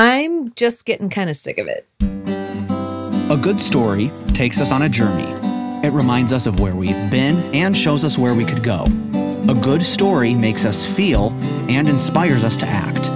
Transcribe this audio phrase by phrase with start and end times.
[0.00, 1.84] I'm just getting kind of sick of it.
[3.32, 5.26] A good story takes us on a journey.
[5.84, 8.84] It reminds us of where we've been and shows us where we could go.
[9.48, 11.30] A good story makes us feel
[11.68, 13.08] and inspires us to act.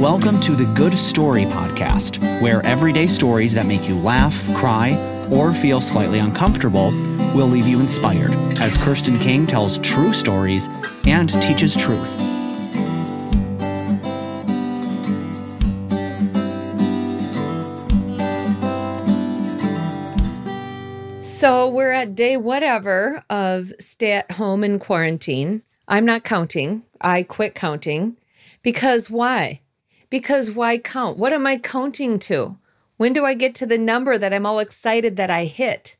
[0.00, 4.96] Welcome to the Good Story Podcast, where everyday stories that make you laugh, cry,
[5.30, 6.92] or feel slightly uncomfortable
[7.34, 10.66] will leave you inspired as Kirsten King tells true stories
[11.04, 12.35] and teaches truth.
[21.36, 25.62] So we're at day whatever of stay at home and quarantine.
[25.86, 26.82] I'm not counting.
[26.98, 28.16] I quit counting.
[28.62, 29.60] Because why?
[30.08, 31.18] Because why count?
[31.18, 32.56] What am I counting to?
[32.96, 35.98] When do I get to the number that I'm all excited that I hit?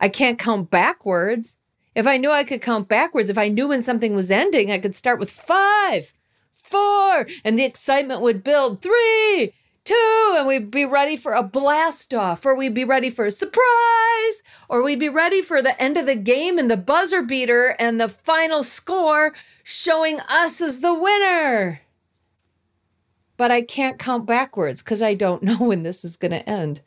[0.00, 1.58] I can't count backwards.
[1.94, 4.78] If I knew I could count backwards, if I knew when something was ending, I
[4.78, 6.14] could start with five,
[6.50, 9.52] four, and the excitement would build three,
[9.84, 13.30] two, and we'd be ready for a blast off, or we'd be ready for a
[13.30, 17.74] surprise, or we'd be ready for the end of the game and the buzzer beater
[17.78, 21.80] and the final score showing us as the winner.
[23.36, 26.82] But I can't count backwards because I don't know when this is going to end.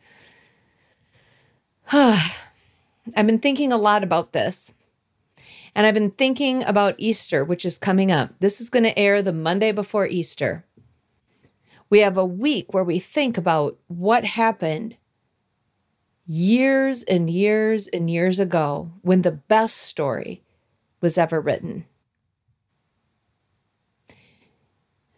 [1.92, 4.73] I've been thinking a lot about this.
[5.75, 8.31] And I've been thinking about Easter, which is coming up.
[8.40, 10.64] This is going to air the Monday before Easter.
[11.94, 14.98] We have a week where we think about what happened
[16.26, 20.42] years and years and years ago when the best story
[21.02, 21.86] was ever written.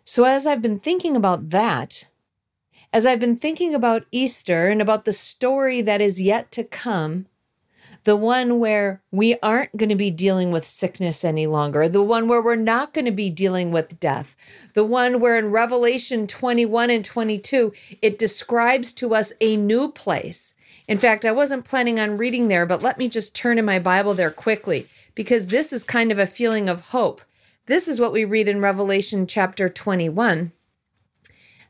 [0.03, 2.09] So, as I've been thinking about that,
[2.91, 7.27] as I've been thinking about Easter and about the story that is yet to come,
[8.05, 12.27] the one where we aren't going to be dealing with sickness any longer, the one
[12.27, 14.35] where we're not going to be dealing with death,
[14.73, 20.53] the one where in Revelation 21 and 22, it describes to us a new place.
[20.87, 23.79] In fact, I wasn't planning on reading there, but let me just turn in my
[23.79, 27.21] Bible there quickly because this is kind of a feeling of hope.
[27.65, 30.51] This is what we read in Revelation chapter 21.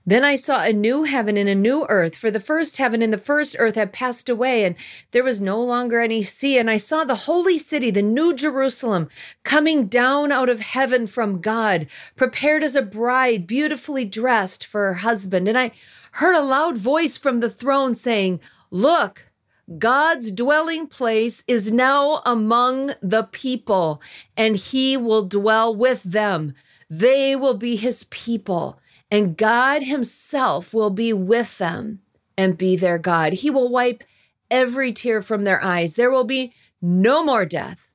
[0.08, 3.12] Then I saw a new heaven and a new earth, for the first heaven and
[3.12, 4.76] the first earth had passed away, and
[5.10, 6.60] there was no longer any sea.
[6.60, 9.10] And I saw the holy city, the new Jerusalem,
[9.44, 14.94] coming down out of heaven from God, prepared as a bride, beautifully dressed for her
[14.96, 15.48] husband.
[15.48, 15.72] And I
[16.12, 19.32] heard a loud voice from the throne saying, Look,
[19.80, 24.04] God's dwelling place is now among the people,
[24.38, 26.54] and he will dwell with them.
[26.92, 28.80] They will be his people
[29.12, 32.02] and God Himself will be with them
[32.38, 33.34] and be their God.
[33.34, 34.04] He will wipe
[34.50, 35.96] every tear from their eyes.
[35.96, 37.92] There will be no more death,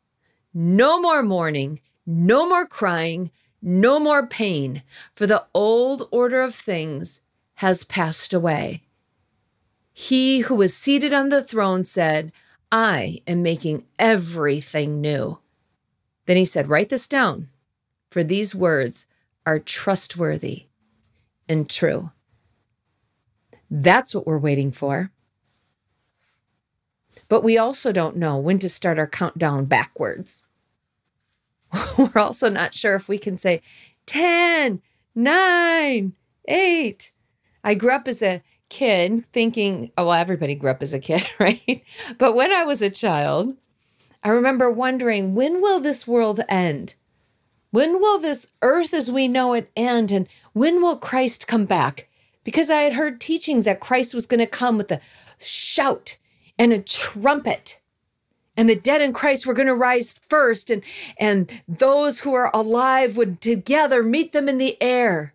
[0.54, 3.30] no more mourning, no more crying,
[3.62, 4.82] no more pain,
[5.14, 7.20] for the old order of things
[7.56, 8.82] has passed away.
[9.92, 12.32] He who was seated on the throne said,
[12.72, 15.38] I am making everything new.
[16.26, 17.48] Then he said, Write this down,
[18.10, 19.06] for these words
[19.44, 20.69] are trustworthy
[21.50, 22.12] and true.
[23.68, 25.10] That's what we're waiting for.
[27.28, 30.48] But we also don't know when to start our countdown backwards.
[31.98, 33.62] we're also not sure if we can say
[34.06, 34.80] 10,
[35.16, 36.12] 9,
[36.46, 37.12] 8.
[37.64, 41.24] I grew up as a kid thinking, oh, well, everybody grew up as a kid,
[41.40, 41.84] right?
[42.16, 43.56] But when I was a child,
[44.22, 46.94] I remember wondering, when will this world end?
[47.70, 50.10] When will this earth as we know it end?
[50.10, 52.08] And when will Christ come back?
[52.44, 55.00] Because I had heard teachings that Christ was going to come with a
[55.38, 56.18] shout
[56.58, 57.80] and a trumpet.
[58.56, 60.82] And the dead in Christ were going to rise first, and,
[61.18, 65.32] and those who are alive would together meet them in the air.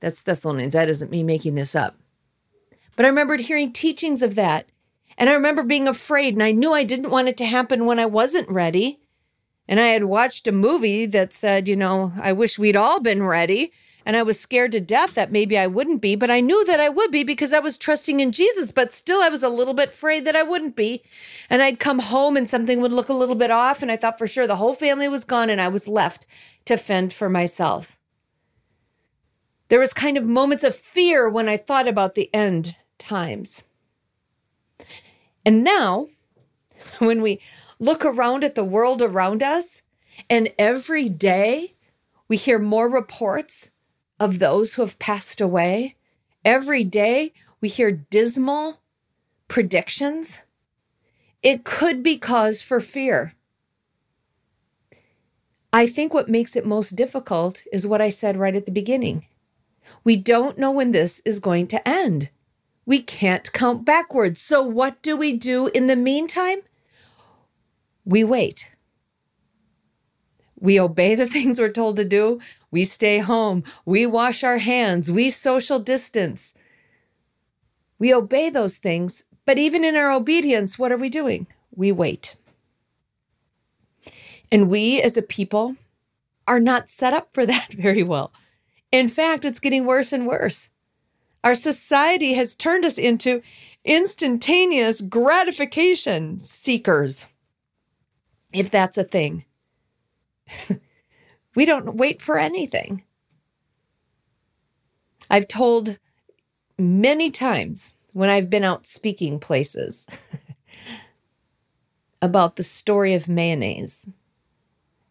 [0.00, 0.72] That's Thessalonians.
[0.72, 1.96] That isn't me making this up.
[2.96, 4.66] But I remembered hearing teachings of that.
[5.16, 8.00] And I remember being afraid, and I knew I didn't want it to happen when
[8.00, 9.00] I wasn't ready.
[9.68, 13.22] And I had watched a movie that said, you know, I wish we'd all been
[13.22, 13.72] ready.
[14.06, 16.78] And I was scared to death that maybe I wouldn't be, but I knew that
[16.78, 18.70] I would be because I was trusting in Jesus.
[18.70, 21.02] But still, I was a little bit afraid that I wouldn't be.
[21.48, 23.80] And I'd come home and something would look a little bit off.
[23.80, 26.26] And I thought for sure the whole family was gone and I was left
[26.66, 27.98] to fend for myself.
[29.68, 33.64] There was kind of moments of fear when I thought about the end times.
[35.46, 36.08] And now,
[36.98, 37.40] when we
[37.84, 39.82] look around at the world around us,
[40.30, 41.74] and every day
[42.28, 43.70] we hear more reports
[44.18, 45.96] of those who have passed away.
[46.44, 48.80] Every day we hear dismal
[49.48, 50.40] predictions.
[51.42, 53.34] It could be cause for fear.
[55.70, 59.26] I think what makes it most difficult is what I said right at the beginning.
[60.04, 62.30] We don't know when this is going to end.
[62.86, 64.40] We can't count backwards.
[64.40, 66.60] So, what do we do in the meantime?
[68.04, 68.70] We wait.
[70.58, 72.40] We obey the things we're told to do.
[72.70, 73.64] We stay home.
[73.84, 75.10] We wash our hands.
[75.10, 76.54] We social distance.
[77.98, 79.24] We obey those things.
[79.46, 81.46] But even in our obedience, what are we doing?
[81.74, 82.36] We wait.
[84.50, 85.76] And we as a people
[86.46, 88.32] are not set up for that very well.
[88.92, 90.68] In fact, it's getting worse and worse.
[91.42, 93.42] Our society has turned us into
[93.84, 97.26] instantaneous gratification seekers,
[98.54, 99.44] if that's a thing.
[101.54, 103.02] we don't wait for anything.
[105.30, 105.98] I've told
[106.78, 110.06] many times when I've been out speaking places
[112.22, 114.08] about the story of mayonnaise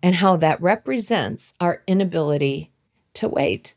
[0.01, 2.71] and how that represents our inability
[3.13, 3.75] to wait.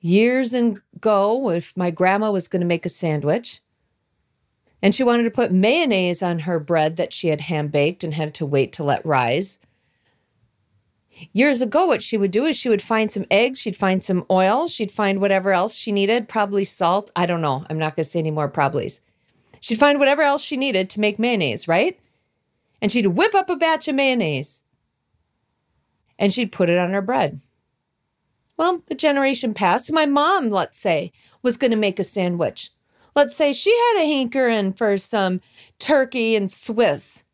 [0.00, 3.60] Years ago, if my grandma was going to make a sandwich
[4.86, 8.14] and she wanted to put mayonnaise on her bread that she had hand baked and
[8.14, 9.58] had to wait to let rise.
[11.32, 14.24] Years ago, what she would do is she would find some eggs, she'd find some
[14.30, 17.10] oil, she'd find whatever else she needed, probably salt.
[17.16, 17.66] I don't know.
[17.68, 19.00] I'm not going to say any more probablys.
[19.58, 21.98] She'd find whatever else she needed to make mayonnaise, right?
[22.80, 24.62] And she'd whip up a batch of mayonnaise
[26.16, 27.40] and she'd put it on her bread.
[28.56, 29.92] Well, the generation passed.
[29.92, 31.10] My mom, let's say,
[31.42, 32.70] was going to make a sandwich.
[33.16, 35.40] Let's say she had a hankering for some
[35.78, 37.24] turkey and Swiss.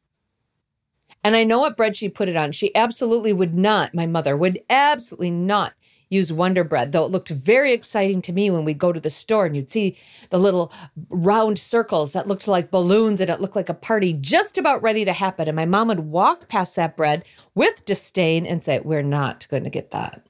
[1.25, 2.53] And I know what bread she put it on.
[2.53, 5.75] She absolutely would not, my mother would absolutely not
[6.09, 9.11] use Wonder Bread, though it looked very exciting to me when we'd go to the
[9.11, 9.97] store and you'd see
[10.31, 10.73] the little
[11.09, 15.05] round circles that looked like balloons and it looked like a party just about ready
[15.05, 15.49] to happen.
[15.49, 17.25] And my mom would walk past that bread
[17.57, 20.25] with disdain and say, We're not going to get that.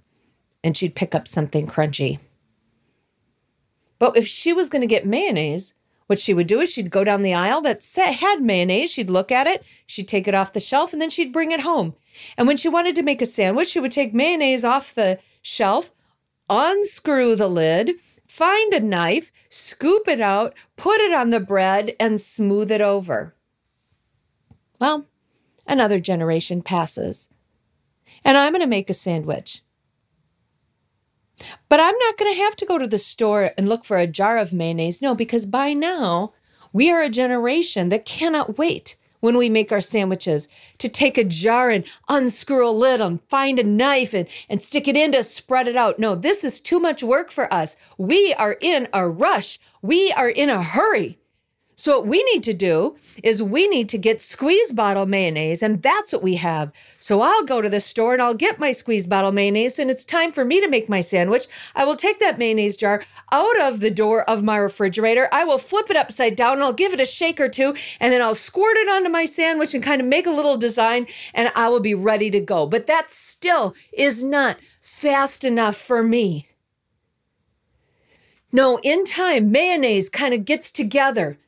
[0.64, 2.20] And she'd pick up something crunchy.
[4.02, 5.74] But if she was going to get mayonnaise,
[6.08, 9.30] what she would do is she'd go down the aisle that had mayonnaise, she'd look
[9.30, 11.94] at it, she'd take it off the shelf, and then she'd bring it home.
[12.36, 15.92] And when she wanted to make a sandwich, she would take mayonnaise off the shelf,
[16.50, 17.92] unscrew the lid,
[18.26, 23.36] find a knife, scoop it out, put it on the bread, and smooth it over.
[24.80, 25.06] Well,
[25.64, 27.28] another generation passes,
[28.24, 29.62] and I'm going to make a sandwich.
[31.68, 34.06] But I'm not going to have to go to the store and look for a
[34.06, 35.02] jar of mayonnaise.
[35.02, 36.32] No, because by now
[36.72, 40.48] we are a generation that cannot wait when we make our sandwiches
[40.78, 44.88] to take a jar and unscrew a lid and find a knife and, and stick
[44.88, 45.98] it in to spread it out.
[45.98, 47.76] No, this is too much work for us.
[47.96, 49.60] We are in a rush.
[49.80, 51.18] We are in a hurry.
[51.82, 55.82] So, what we need to do is we need to get squeeze bottle mayonnaise, and
[55.82, 56.70] that's what we have.
[57.00, 60.04] So, I'll go to the store and I'll get my squeeze bottle mayonnaise, and it's
[60.04, 61.48] time for me to make my sandwich.
[61.74, 65.28] I will take that mayonnaise jar out of the door of my refrigerator.
[65.32, 68.12] I will flip it upside down and I'll give it a shake or two, and
[68.12, 71.50] then I'll squirt it onto my sandwich and kind of make a little design, and
[71.56, 72.64] I will be ready to go.
[72.64, 76.48] But that still is not fast enough for me.
[78.52, 81.38] No, in time, mayonnaise kind of gets together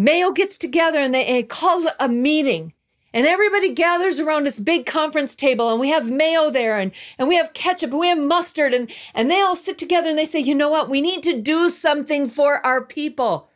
[0.00, 2.72] Mayo gets together and they and calls a meeting.
[3.12, 7.28] And everybody gathers around this big conference table and we have mayo there and, and
[7.28, 10.24] we have ketchup and we have mustard and, and they all sit together and they
[10.24, 10.88] say, you know what?
[10.88, 13.50] We need to do something for our people.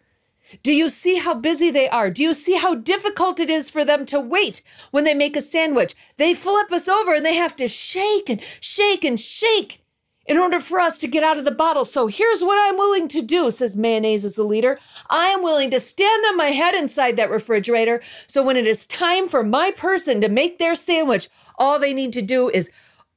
[0.62, 2.10] Do you see how busy they are?
[2.10, 4.60] Do you see how difficult it is for them to wait
[4.90, 5.94] when they make a sandwich?
[6.18, 9.82] They flip us over and they have to shake and shake and shake
[10.26, 11.84] in order for us to get out of the bottle.
[11.84, 14.78] So here's what I'm willing to do, says Mayonnaise as the leader.
[15.10, 18.00] I am willing to stand on my head inside that refrigerator.
[18.26, 21.28] So when it is time for my person to make their sandwich,
[21.58, 22.70] all they need to do is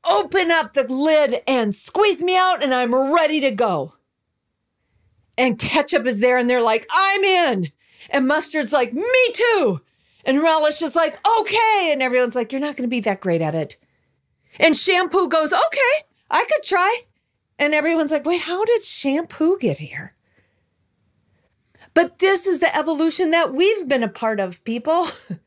[0.05, 3.93] open up the lid and squeeze me out, and I'm ready to go.
[5.37, 7.71] And ketchup is there, and they're like, I'm in.
[8.09, 9.81] And mustard's like, me too.
[10.25, 11.89] And relish is like, okay.
[11.91, 13.77] And everyone's like, you're not going to be that great at it.
[14.59, 16.07] And shampoo goes, okay.
[16.29, 17.01] I could try.
[17.59, 20.13] And everyone's like, wait, how did shampoo get here?
[21.93, 25.07] But this is the evolution that we've been a part of, people.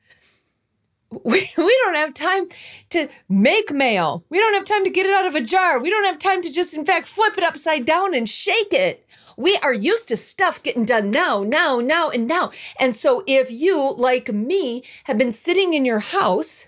[1.11, 2.47] we, we don't have time
[2.91, 4.25] to make mail.
[4.31, 5.79] We don't have time to get it out of a jar.
[5.79, 9.07] We don't have time to just, in fact, flip it upside down and shake it.
[9.37, 12.51] We are used to stuff getting done now, now, now, and now.
[12.79, 16.67] And so if you, like me, have been sitting in your house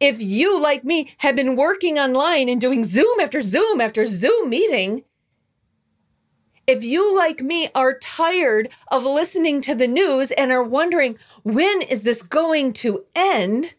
[0.00, 4.50] if you, like me, have been working online and doing Zoom after Zoom after Zoom
[4.50, 5.04] meeting,
[6.66, 11.82] if you, like me, are tired of listening to the news and are wondering, when
[11.82, 13.74] is this going to end?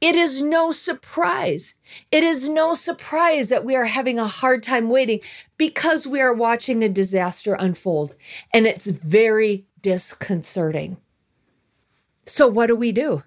[0.00, 1.74] It is no surprise.
[2.10, 5.20] It is no surprise that we are having a hard time waiting
[5.56, 8.14] because we are watching a disaster unfold
[8.52, 10.98] and it's very disconcerting.
[12.24, 13.22] So, what do we do?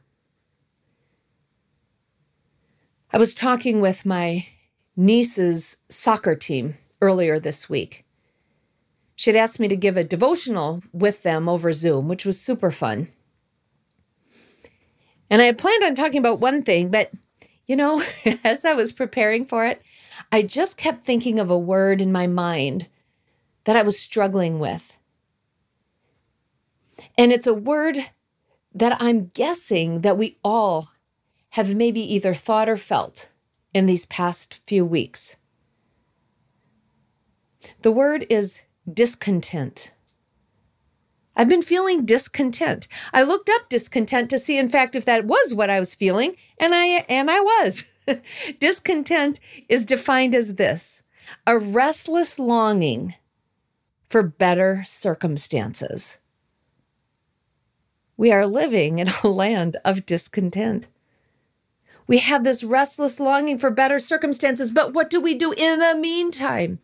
[3.11, 4.45] I was talking with my
[4.95, 8.05] niece's soccer team earlier this week.
[9.15, 12.69] She had asked me to give a devotional with them over Zoom, which was super
[12.69, 13.07] fun.
[15.27, 17.11] And I had planned on talking about one thing, but
[17.65, 18.01] you know,
[18.43, 19.81] as I was preparing for it,
[20.31, 22.89] I just kept thinking of a word in my mind
[23.63, 24.97] that I was struggling with.
[27.17, 27.97] And it's a word
[28.73, 30.89] that I'm guessing that we all
[31.51, 33.29] have maybe either thought or felt
[33.73, 35.35] in these past few weeks.
[37.81, 39.91] The word is discontent.
[41.35, 42.87] I've been feeling discontent.
[43.13, 46.35] I looked up discontent to see in fact if that was what I was feeling
[46.59, 47.89] and I and I was.
[48.59, 49.39] discontent
[49.69, 51.01] is defined as this:
[51.47, 53.15] a restless longing
[54.09, 56.17] for better circumstances.
[58.17, 60.87] We are living in a land of discontent.
[62.09, 65.93] We have this restless longing for better circumstances, but what do we do in the
[65.93, 66.79] meantime?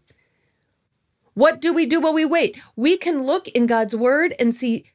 [1.33, 2.61] What do we do while we wait?
[2.75, 4.85] We can look in God's word and see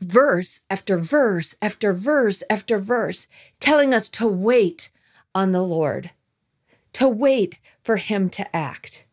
[0.00, 3.26] verse after verse after verse after verse
[3.58, 4.92] telling us to wait
[5.34, 6.12] on the Lord,
[6.92, 9.06] to wait for Him to act.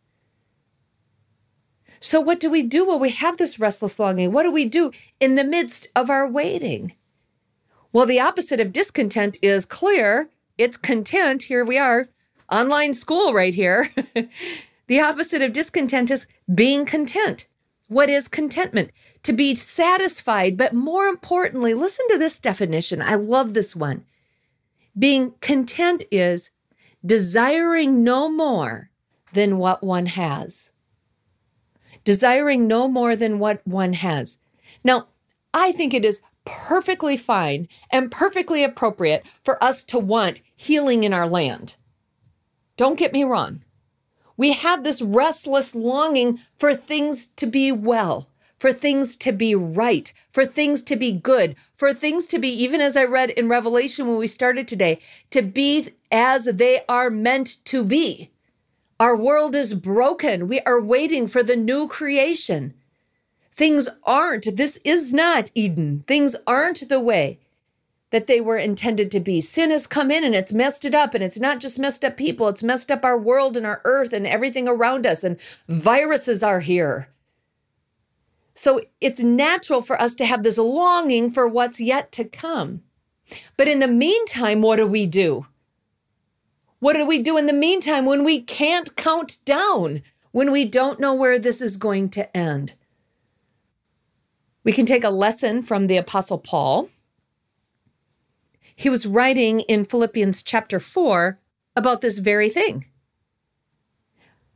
[1.99, 4.31] So, what do we do while we have this restless longing?
[4.31, 6.93] What do we do in the midst of our waiting?
[7.91, 10.29] Well, the opposite of discontent is clear.
[10.57, 11.43] It's content.
[11.43, 12.09] Here we are,
[12.51, 13.91] online school right here.
[14.87, 17.45] The opposite of discontent is being content.
[17.89, 18.91] What is contentment?
[19.23, 23.01] To be satisfied, but more importantly, listen to this definition.
[23.01, 24.05] I love this one.
[24.97, 26.51] Being content is
[27.05, 28.89] desiring no more
[29.33, 30.71] than what one has.
[32.03, 34.37] Desiring no more than what one has.
[34.83, 35.07] Now,
[35.53, 41.13] I think it is perfectly fine and perfectly appropriate for us to want healing in
[41.13, 41.75] our land.
[42.77, 43.63] Don't get me wrong.
[44.37, 50.13] We have this restless longing for things to be well, for things to be right,
[50.31, 54.07] for things to be good, for things to be, even as I read in Revelation
[54.07, 54.99] when we started today,
[55.31, 58.29] to be as they are meant to be.
[58.99, 60.47] Our world is broken.
[60.47, 62.73] We are waiting for the new creation.
[63.57, 65.99] Things aren't, this is not Eden.
[65.99, 67.39] Things aren't the way
[68.11, 69.41] that they were intended to be.
[69.41, 71.15] Sin has come in and it's messed it up.
[71.15, 74.13] And it's not just messed up people, it's messed up our world and our earth
[74.13, 75.23] and everything around us.
[75.23, 77.09] And viruses are here.
[78.53, 82.83] So it's natural for us to have this longing for what's yet to come.
[83.57, 85.47] But in the meantime, what do we do?
[86.77, 90.99] What do we do in the meantime when we can't count down, when we don't
[90.99, 92.75] know where this is going to end?
[94.67, 96.89] We can take a lesson from the Apostle Paul
[98.75, 101.39] he was writing in Philippians chapter 4
[101.77, 102.85] about this very thing.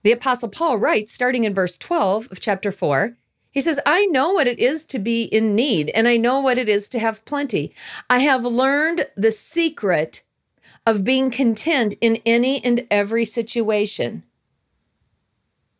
[0.04, 3.16] The Apostle Paul writes, starting in verse 12 of chapter 4,
[3.52, 6.58] he says, I know what it is to be in need, and I know what
[6.58, 7.74] it is to have plenty.
[8.10, 10.24] I have learned the secret
[10.86, 14.24] of being content in any and every situation.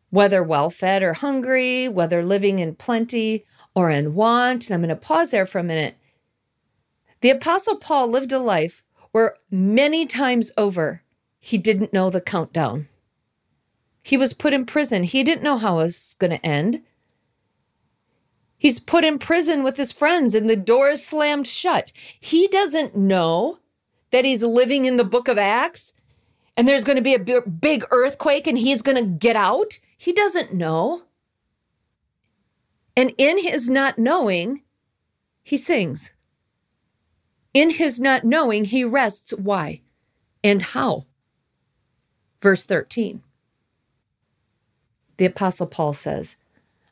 [0.08, 4.68] Whether well fed or hungry, whether living in plenty or in want.
[4.68, 5.96] And I'm going to pause there for a minute
[7.22, 11.02] the Apostle Paul lived a life where many times over
[11.38, 12.88] he didn't know the countdown.
[14.02, 15.04] He was put in prison.
[15.04, 16.82] He didn't know how it was going to end.
[18.58, 21.92] He's put in prison with his friends and the door is slammed shut.
[22.18, 23.58] He doesn't know
[24.10, 25.94] that he's living in the book of Acts
[26.56, 29.78] and there's going to be a big earthquake and he's going to get out.
[29.96, 31.02] He doesn't know.
[32.96, 34.62] And in his not knowing,
[35.42, 36.12] he sings.
[37.54, 39.32] In his not knowing, he rests.
[39.32, 39.82] Why
[40.44, 41.06] and how?
[42.40, 43.22] Verse 13.
[45.16, 46.36] The Apostle Paul says,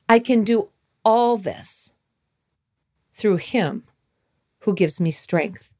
[0.09, 0.71] I can do
[1.04, 1.92] all this
[3.12, 3.85] through him
[4.61, 5.71] who gives me strength.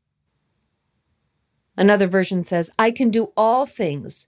[1.77, 4.27] Another version says, I can do all things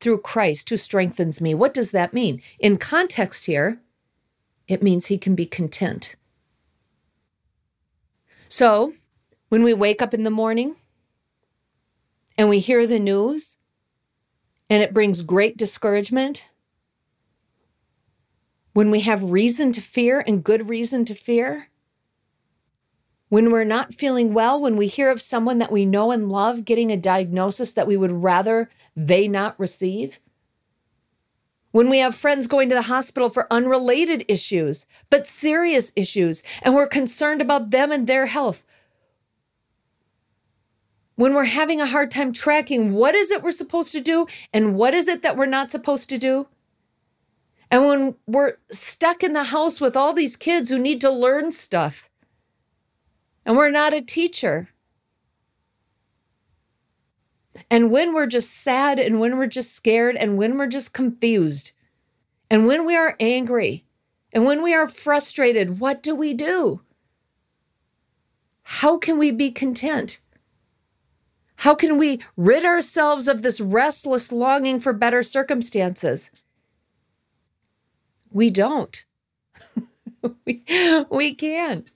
[0.00, 1.54] through Christ who strengthens me.
[1.54, 2.40] What does that mean?
[2.58, 3.80] In context here,
[4.68, 6.16] it means he can be content.
[8.48, 8.92] So,
[9.48, 10.76] when we wake up in the morning
[12.38, 13.56] and we hear the news
[14.70, 16.48] and it brings great discouragement,
[18.72, 21.68] when we have reason to fear and good reason to fear,
[23.28, 26.64] When we're not feeling well, when we hear of someone that we know and love
[26.64, 30.20] getting a diagnosis that we would rather they not receive,
[31.74, 36.72] when we have friends going to the hospital for unrelated issues, but serious issues, and
[36.72, 38.64] we're concerned about them and their health.
[41.16, 44.76] When we're having a hard time tracking what is it we're supposed to do and
[44.76, 46.46] what is it that we're not supposed to do.
[47.72, 51.50] And when we're stuck in the house with all these kids who need to learn
[51.50, 52.08] stuff,
[53.44, 54.68] and we're not a teacher.
[57.70, 61.72] And when we're just sad and when we're just scared and when we're just confused
[62.50, 63.84] and when we are angry
[64.32, 66.82] and when we are frustrated, what do we do?
[68.62, 70.20] How can we be content?
[71.56, 76.30] How can we rid ourselves of this restless longing for better circumstances?
[78.30, 79.04] We don't.
[80.44, 80.64] we,
[81.10, 81.90] we can't.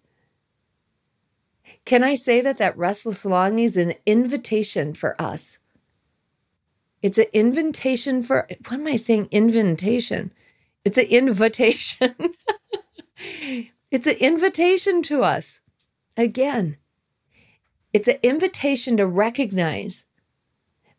[1.89, 5.57] Can I say that that restless longing is an invitation for us?
[7.01, 9.29] It's an invitation for, what am I saying?
[9.31, 10.35] Invitation.
[10.85, 12.15] It's an invitation.
[13.91, 15.63] it's an invitation to us.
[16.15, 16.77] Again,
[17.95, 20.09] it's an invitation to recognize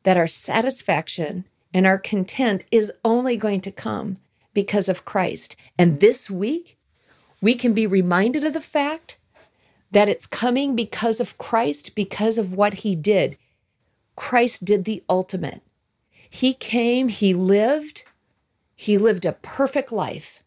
[0.02, 4.18] that our satisfaction and our content is only going to come
[4.56, 5.56] because of Christ.
[5.78, 6.80] And this week,
[7.42, 9.19] we can be reminded of the fact
[9.92, 13.38] that it's coming because of Christ, because of what he did.
[14.16, 15.62] Christ did the ultimate.
[16.30, 18.04] He came, he lived,
[18.76, 20.44] he lived a perfect life.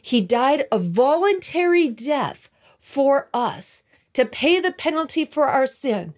[0.00, 6.14] He died a voluntary death for us to pay the penalty for our sin.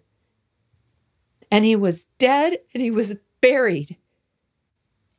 [1.50, 3.96] And he was dead and he was buried.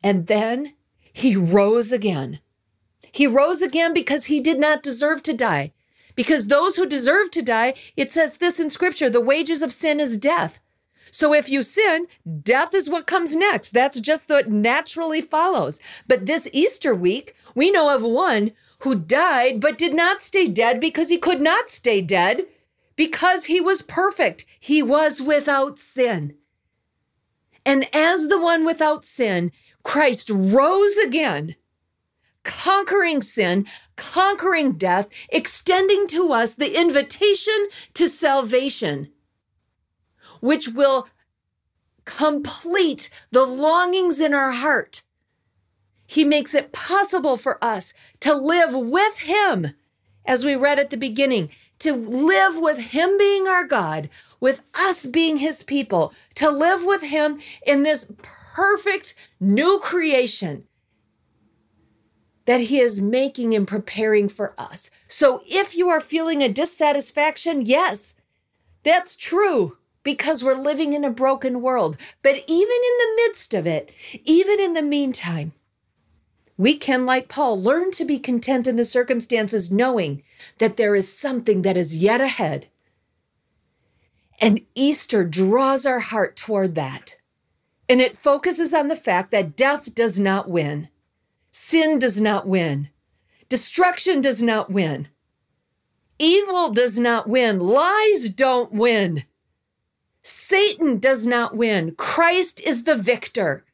[0.03, 0.73] And then
[1.13, 2.39] he rose again.
[3.11, 5.73] He rose again because he did not deserve to die.
[6.17, 10.01] Because those who deserve to die, it says this in scripture the wages of sin
[10.01, 10.59] is death.
[11.11, 12.07] So if you sin,
[12.43, 13.69] death is what comes next.
[13.69, 15.79] That's just what naturally follows.
[16.09, 20.81] But this Easter week, we know of one who died but did not stay dead
[20.81, 22.45] because he could not stay dead
[22.95, 24.45] because he was perfect.
[24.59, 26.35] He was without sin.
[27.65, 29.51] And as the one without sin,
[29.83, 31.55] Christ rose again
[32.47, 39.11] conquering sin, conquering death, extending to us the invitation to salvation,
[40.39, 41.09] which will
[42.05, 45.03] complete the longings in our heart.
[46.07, 49.73] He makes it possible for us to live with Him,
[50.25, 55.05] as we read at the beginning, to live with Him being our God, with us
[55.05, 60.63] being His people, to live with Him in this perfect new creation
[62.47, 64.89] that He is making and preparing for us.
[65.05, 68.15] So if you are feeling a dissatisfaction, yes,
[68.83, 71.97] that's true because we're living in a broken world.
[72.23, 73.91] But even in the midst of it,
[74.23, 75.51] even in the meantime,
[76.55, 80.23] we can, like Paul, learn to be content in the circumstances, knowing
[80.57, 82.67] that there is something that is yet ahead.
[84.39, 87.15] And Easter draws our heart toward that.
[87.89, 90.89] And it focuses on the fact that death does not win.
[91.59, 92.91] Sin does not win.
[93.49, 95.07] Destruction does not win.
[96.19, 97.59] Evil does not win.
[97.59, 99.23] Lies don't win.
[100.21, 101.95] Satan does not win.
[101.95, 103.65] Christ is the victor.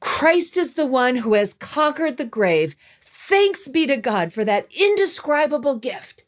[0.00, 2.74] Christ is the one who has conquered the grave.
[3.02, 6.24] Thanks be to God for that indescribable gift.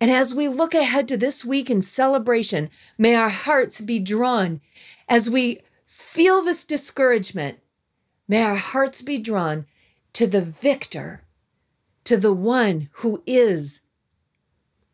[0.00, 4.62] And as we look ahead to this week in celebration, may our hearts be drawn
[5.10, 7.58] as we feel this discouragement
[8.28, 9.64] May our hearts be drawn
[10.12, 11.22] to the victor,
[12.04, 13.80] to the one who is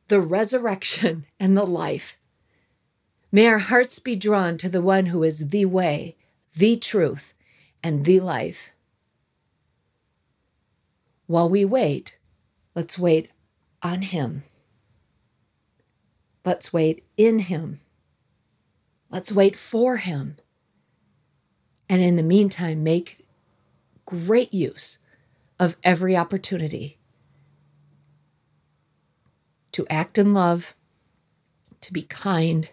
[0.07, 2.17] the resurrection and the life.
[3.33, 6.17] May our hearts be drawn to the one who is the way,
[6.55, 7.35] the truth,
[7.83, 8.71] and the life.
[11.27, 12.17] While we wait,
[12.77, 13.31] let's wait
[13.83, 14.45] on him.
[16.45, 17.81] Let's wait in him.
[19.11, 20.37] Let's wait for him.
[21.89, 23.24] And in the meantime, make
[24.07, 24.99] great use
[25.59, 26.99] of every opportunity
[29.73, 30.75] to act in love,
[31.81, 32.69] to be kind,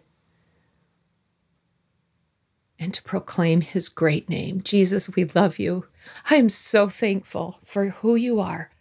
[2.80, 4.62] and to proclaim his great name.
[4.62, 5.86] Jesus, we love you.
[6.30, 8.72] I am so thankful for who you are.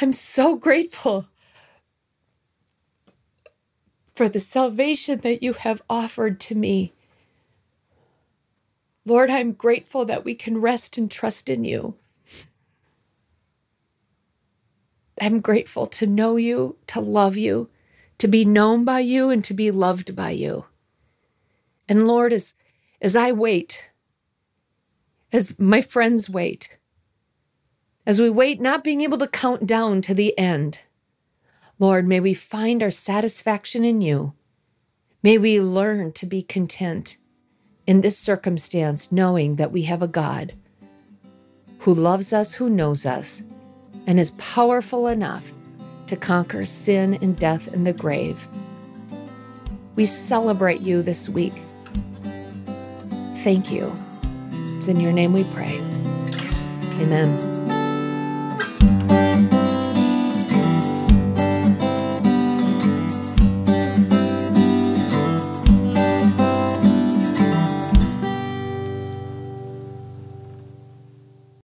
[0.00, 1.26] I'm so grateful
[4.14, 6.92] for the salvation that you have offered to me.
[9.08, 11.94] Lord, I'm grateful that we can rest and trust in you.
[15.18, 17.70] I'm grateful to know you, to love you,
[18.18, 20.66] to be known by you, and to be loved by you.
[21.88, 22.52] And Lord, as,
[23.00, 23.86] as I wait,
[25.32, 26.76] as my friends wait,
[28.06, 30.80] as we wait, not being able to count down to the end,
[31.78, 34.34] Lord, may we find our satisfaction in you.
[35.22, 37.16] May we learn to be content
[37.88, 40.52] in this circumstance, knowing that we have a God
[41.78, 43.42] who loves us, who knows us,
[44.06, 45.54] and is powerful enough
[46.06, 48.46] to conquer sin and death and the grave.
[49.96, 51.54] We celebrate you this week.
[53.38, 53.90] Thank you.
[54.76, 55.78] It's in your name we pray.
[57.00, 57.57] Amen.